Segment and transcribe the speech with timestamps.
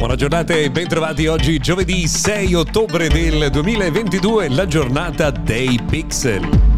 [0.00, 6.69] Buona giornata e bentrovati oggi giovedì 6 ottobre del 2022, la giornata dei pixel.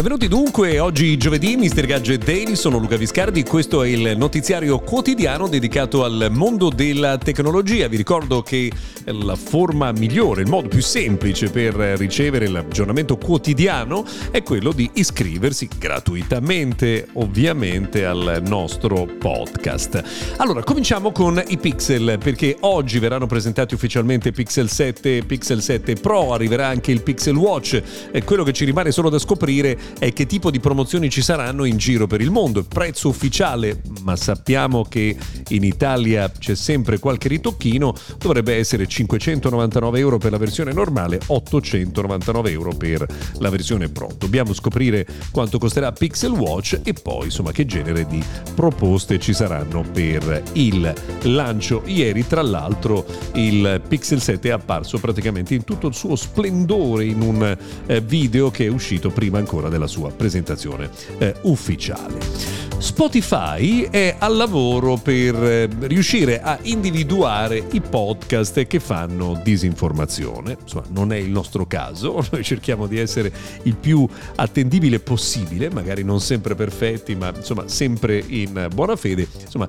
[0.00, 1.84] Benvenuti dunque, oggi giovedì, Mr.
[1.84, 7.86] Gadget Daily, sono Luca Viscardi, questo è il notiziario quotidiano dedicato al mondo della tecnologia.
[7.86, 8.72] Vi ricordo che
[9.04, 15.68] la forma migliore, il modo più semplice per ricevere l'aggiornamento quotidiano è quello di iscriversi
[15.78, 20.02] gratuitamente, ovviamente, al nostro podcast.
[20.38, 26.32] Allora, cominciamo con i pixel, perché oggi verranno presentati ufficialmente Pixel 7, Pixel 7 Pro,
[26.32, 30.26] arriverà anche il Pixel Watch, e quello che ci rimane solo da scoprire è che
[30.26, 32.62] tipo di promozioni ci saranno in giro per il mondo.
[32.62, 35.16] Prezzo ufficiale, ma sappiamo che
[35.48, 42.50] in Italia c'è sempre qualche ritocchino, dovrebbe essere 599 euro per la versione normale, 899
[42.50, 43.06] euro per
[43.38, 44.08] la versione Pro.
[44.16, 48.22] Dobbiamo scoprire quanto costerà Pixel Watch e poi insomma che genere di
[48.54, 51.82] proposte ci saranno per il lancio.
[51.86, 53.04] Ieri tra l'altro
[53.34, 58.50] il Pixel 7 è apparso praticamente in tutto il suo splendore in un eh, video
[58.50, 62.69] che è uscito prima ancora della sua presentazione eh, ufficiale.
[62.80, 70.56] Spotify è al lavoro per eh, riuscire a individuare i podcast che fanno disinformazione.
[70.62, 73.30] Insomma, non è il nostro caso, noi cerchiamo di essere
[73.64, 79.28] il più attendibile possibile, magari non sempre perfetti, ma insomma sempre in buona fede.
[79.42, 79.68] Insomma,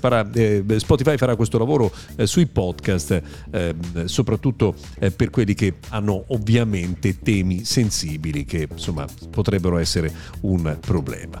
[0.00, 3.74] farà, eh, Spotify farà questo lavoro eh, sui podcast, eh,
[4.06, 4.74] soprattutto
[5.14, 11.40] per quelli che hanno ovviamente temi sensibili che insomma potrebbero essere un problema.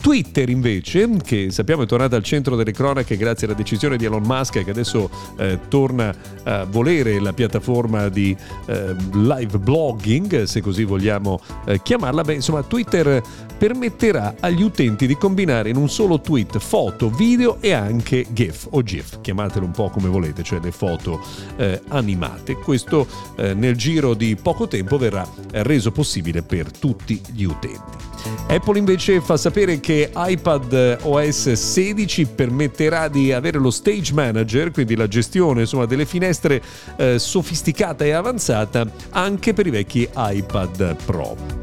[0.00, 4.22] Twitter invece, che sappiamo è tornata al centro delle cronache grazie alla decisione di Elon
[4.22, 8.34] Musk che adesso eh, torna a volere la piattaforma di
[8.66, 13.22] eh, live blogging, se così vogliamo eh, chiamarla, beh insomma Twitter
[13.58, 18.82] permetterà agli utenti di combinare in un solo tweet foto, video e anche GIF o
[18.82, 21.20] GIF, chiamatelo un po' come volete, cioè le foto
[21.56, 22.54] eh, animate.
[22.54, 23.06] Questo
[23.36, 28.09] eh, nel giro di poco tempo verrà reso possibile per tutti gli utenti.
[28.48, 34.96] Apple invece fa sapere che iPad OS 16 permetterà di avere lo stage manager, quindi
[34.96, 36.62] la gestione insomma, delle finestre
[36.96, 41.59] eh, sofisticata e avanzata anche per i vecchi iPad Pro.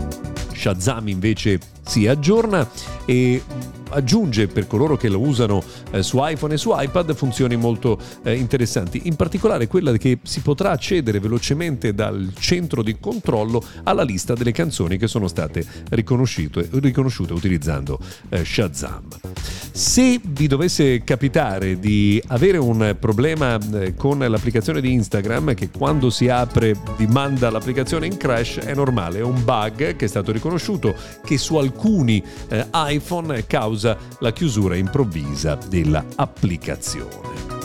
[0.57, 2.67] Shazam invece si aggiorna
[3.05, 3.41] e
[3.89, 8.33] aggiunge per coloro che lo usano eh, su iPhone e su iPad funzioni molto eh,
[8.33, 14.33] interessanti, in particolare quella che si potrà accedere velocemente dal centro di controllo alla lista
[14.33, 19.36] delle canzoni che sono state riconosciute, riconosciute utilizzando eh, Shazam.
[19.71, 26.09] Se vi dovesse capitare di avere un problema eh, con l'applicazione di Instagram che quando
[26.09, 30.31] si apre vi manda l'applicazione in crash, è normale, è un bug che è stato
[30.31, 37.56] riconosciuto che su alcuni eh, iPhone causa la chiusura improvvisa dell'applicazione.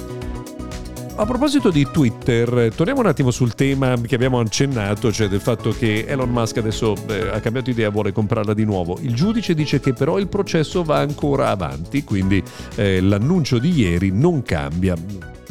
[1.15, 5.71] A proposito di Twitter, torniamo un attimo sul tema che abbiamo accennato, cioè del fatto
[5.71, 8.99] che Elon Musk adesso eh, ha cambiato idea, vuole comprarla di nuovo.
[9.00, 12.43] Il giudice dice che però il processo va ancora avanti, quindi
[12.76, 14.94] eh, l'annuncio di ieri non cambia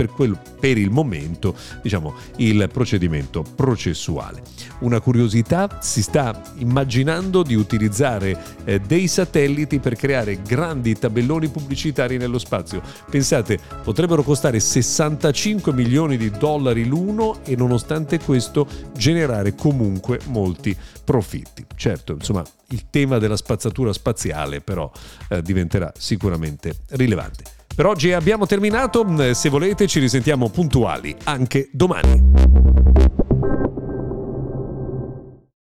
[0.01, 4.41] per, quel, per il momento diciamo, il procedimento processuale.
[4.79, 12.17] Una curiosità, si sta immaginando di utilizzare eh, dei satelliti per creare grandi tabelloni pubblicitari
[12.17, 12.81] nello spazio.
[13.09, 21.63] Pensate, potrebbero costare 65 milioni di dollari l'uno e nonostante questo generare comunque molti profitti.
[21.75, 24.89] Certo, insomma, il tema della spazzatura spaziale però
[25.29, 27.59] eh, diventerà sicuramente rilevante.
[27.81, 33.00] Per oggi abbiamo terminato, se volete ci risentiamo puntuali anche domani.